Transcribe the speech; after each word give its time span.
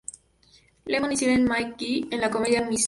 Lemon 0.87 1.11
y 1.11 1.17
Silent 1.17 1.47
McGee 1.47 2.07
en 2.09 2.21
la 2.21 2.31
comedia 2.31 2.63
"Mr. 2.63 2.79